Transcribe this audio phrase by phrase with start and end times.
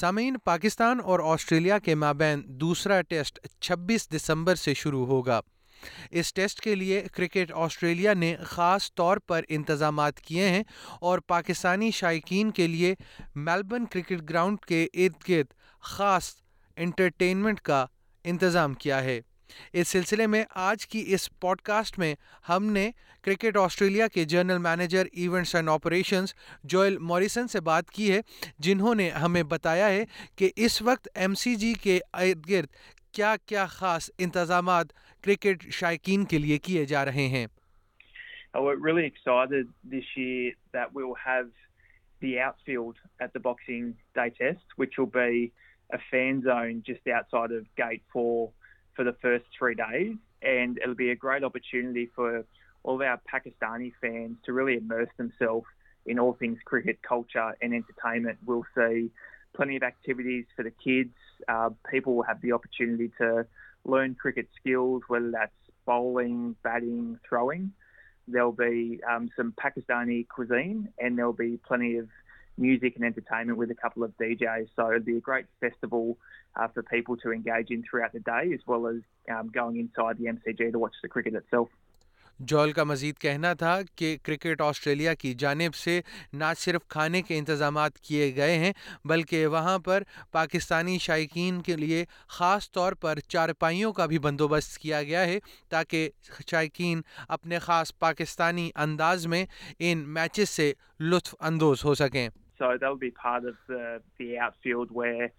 [0.00, 3.38] سامعین پاکستان اور آسٹریلیا کے مابین دوسرا ٹیسٹ
[3.62, 5.40] 26 دسمبر سے شروع ہوگا
[6.10, 10.62] اس ٹیسٹ کے لیے کرکٹ آسٹریلیا نے خاص طور پر انتظامات کیے ہیں
[11.00, 12.94] اور پاکستانی شائقین کے لیے
[13.36, 15.52] میلبرن کرکٹ گراؤنڈ کے ارد گرد
[15.82, 16.34] خاص
[16.76, 17.84] انٹرٹینمنٹ کا
[18.24, 19.20] انتظام کیا ہے
[19.74, 22.14] اس سلسلے میں آج کی اس پوڈ کاسٹ میں
[22.48, 22.90] ہم نے
[23.24, 26.34] کرکٹ آسٹریلیا کے general manager events and operations
[26.64, 28.20] Joel Morrison سے بات کی ہے
[28.58, 30.04] جنہوں نے ہمیں بتایا ہے
[30.36, 32.76] کہ اس وقت ایم سی جی کے ارد گرد
[33.12, 34.92] کیا کیا خاص انتظامات
[35.24, 37.46] کرکٹ شائقین کے لیے کیے جا رہے ہیں
[42.22, 45.08] the app field at the Boxing ڈائٹسٹ which will
[45.14, 45.46] be
[45.90, 48.46] a fan zone just the out sort of guide four
[48.98, 49.62] four the first
[51.44, 52.32] opportunity for
[52.84, 53.90] Pakistani
[69.56, 70.22] Pakistani
[72.58, 74.68] music and entertainment with a couple of DJs.
[74.76, 76.18] So it'd be a great festival
[76.56, 79.00] uh, for people to engage in throughout the day as well as
[79.28, 81.68] um, going inside the MCG to watch the cricket itself.
[82.40, 86.00] Joel کا مزید کہنا تھا کہ cricket Australia کی جانب سے
[86.32, 88.72] نہ صرف کھانے کے انتظامات کیے گئے ہیں
[89.04, 92.04] بلکہ وہاں پر پاکستانی شائقین کے لیے
[92.38, 95.38] خاص طور پر چارپائیوں کا بھی بندوبست کیا گیا ہے
[95.68, 96.08] تاکہ
[96.50, 97.00] شائقین
[97.28, 99.44] اپنے خاص پاکستانی انداز میں
[99.78, 100.72] ان میچز سے
[101.00, 105.32] لطف اندوز ہو سکیں So they'll be part of the, the outfield where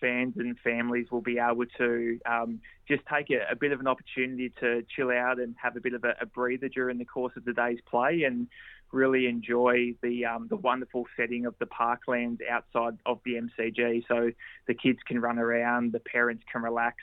[0.00, 3.86] fans and families will be able to um, just take a, a bit of an
[3.86, 7.32] opportunity to chill out and have a bit of a, a breather during the course
[7.36, 8.48] of the day's play and
[8.90, 14.30] really enjoy the, um, the wonderful setting of the parklands outside of the MCG so
[14.66, 16.96] the kids can run around, the parents can relax,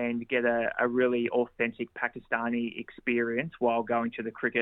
[0.00, 0.46] and گی د
[0.80, 3.50] ر وی of دینس ایک Pakistani experience
[3.62, 4.56] gown چی the cut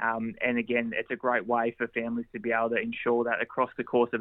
[0.40, 4.14] and again it's wife family C B آؤ the ان شور دکراس the course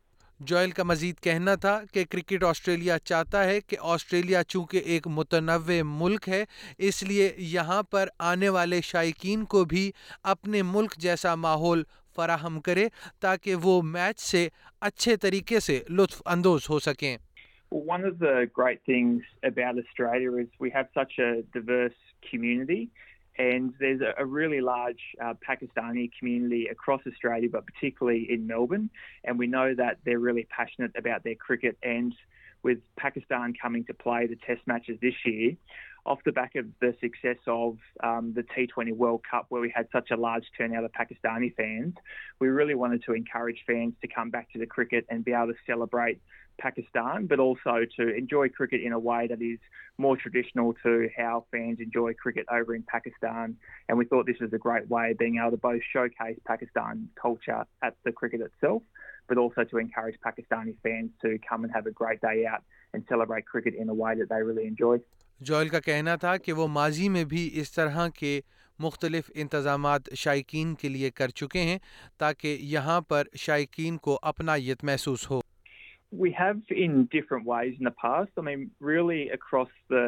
[0.39, 5.81] جوائل کا مزید کہنا تھا کہ کرکٹ آسٹریلیا چاہتا ہے کہ آسٹریلیا چونکہ ایک متنوع
[5.85, 6.43] ملک ہے
[6.77, 9.91] اس لیے یہاں پر آنے والے شائقین کو بھی
[10.23, 11.83] اپنے ملک جیسا ماحول
[12.15, 12.87] فراہم کرے
[13.19, 14.47] تاکہ وہ میچ سے
[14.81, 17.17] اچھے طریقے سے لطف اندوز ہو سکیں
[17.71, 21.27] One of the great things about Australia is we have such a
[21.53, 22.79] diverse community
[23.39, 24.95] and this a really large
[25.19, 27.37] Pakistani کھی مینلی اکروس اسٹرا
[27.81, 28.87] سی کوئی انوین
[29.23, 32.13] and we are that there really passionate about their cut and
[32.63, 34.35] with Pakistan کی
[34.35, 39.45] chess match us off the back of the success of um, the T20 World Cup,
[39.49, 41.93] where we had such a large turnout of Pakistani fans,
[42.39, 45.47] we really wanted to encourage fans to come back to the cricket and be able
[45.47, 46.19] to celebrate
[46.59, 49.59] Pakistan, but also to enjoy cricket in a way that is
[49.99, 53.55] more traditional to how fans enjoy cricket over in Pakistan.
[53.87, 57.07] And we thought this was a great way of being able to both showcase Pakistan
[57.21, 58.81] culture at the cricket itself,
[59.27, 62.63] but also to encourage Pakistani fans to come and have a great day out
[62.93, 64.97] and celebrate cricket in a way that they really enjoy.
[65.41, 68.39] Joel کا کہنا تھا کہ وہ ماضی میں بھی اس طرح کے
[68.79, 71.77] مختلف انتظامات شائقین کے لیے کر چکے ہیں
[72.19, 75.39] تاکہ یہاں پر شائقین کو اپنا یت محسوس ہو
[76.13, 78.37] we have in different ways in past
[78.83, 80.05] really across the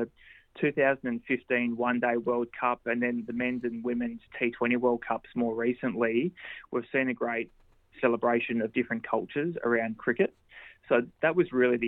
[0.56, 5.36] 2015 one day world cup and then the men's and women's three twenty world cups
[5.38, 6.28] more recently
[6.74, 7.48] we seen a great
[7.98, 9.98] celebration of different cultures around
[10.92, 11.86] فورٹری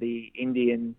[0.00, 0.92] the Indian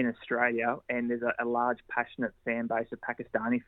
[0.00, 3.59] Australia and these are a large fashion fan base Pakistani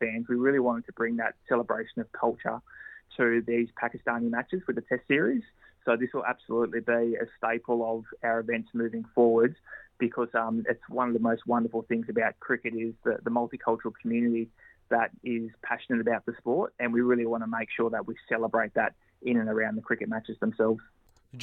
[3.16, 5.43] to these Pakistani matches for the Test Series.
[5.84, 9.55] So this will absolutely be a staple of our events moving forward
[9.99, 13.93] because um, it's one of the most wonderful things about cricket is the, the multicultural
[14.00, 14.49] community
[14.88, 18.14] that is passionate about the sport and we really want to make sure that we
[18.28, 20.82] celebrate that in and around the cricket matches themselves.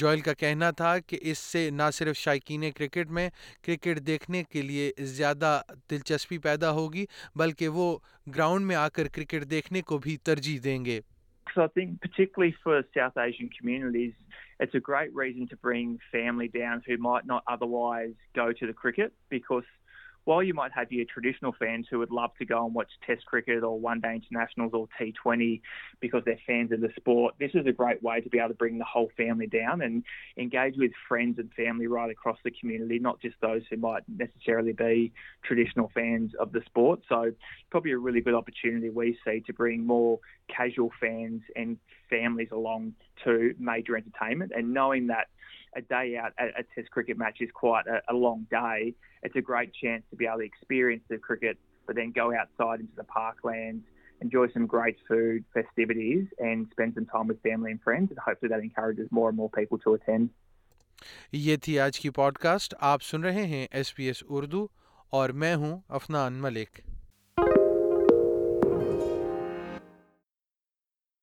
[0.00, 3.28] جوائل کا کہنا تھا کہ اس سے نہ صرف شائقین cricket میں
[3.64, 5.60] cricket دیکھنے کے لیے زیادہ
[5.90, 7.04] دلچسپی پیدا ہوگی
[7.36, 7.96] بلکہ وہ
[8.36, 11.00] گراؤنڈ میں آ کر کرکٹ دیکھنے کو بھی ترجیح دیں گے
[11.44, 14.12] Because I think particularly for South Asian communities,
[14.60, 18.72] it's a great reason to bring family down who might not otherwise go to the
[18.72, 19.64] cricket because
[20.26, 22.42] we you آٹھ ہرڈنل fans with لابس
[24.32, 25.56] national
[26.02, 26.46] بکوسلی
[29.46, 31.38] then guys with friends
[33.76, 37.28] but نیسر fans of the sport sir
[37.74, 39.60] good opportunity ویس site
[39.78, 40.16] مو
[41.00, 41.54] فینسرٹی
[44.60, 45.10] نو د
[45.76, 48.94] a day out at a test cricket match is quite a, a long day.
[49.22, 52.80] It's a great chance to be able to experience the cricket, but then go outside
[52.80, 53.82] into the parklands,
[54.20, 58.10] enjoy some great food, festivities, and spend some time with family and friends.
[58.10, 60.30] And hopefully that encourages more and more people to attend.
[61.32, 64.66] یہ تھی آج کی pod cost آپ سن رہے ہیں S P S Urdu
[65.18, 66.80] اور میں ہوں افنان ملک